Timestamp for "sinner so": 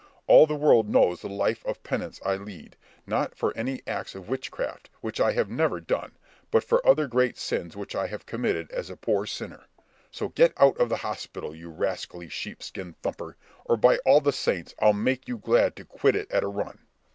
9.27-10.29